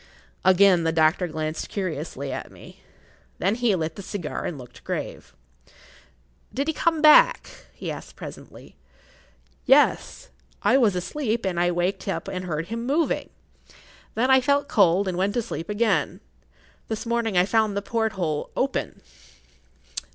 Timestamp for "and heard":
12.27-12.69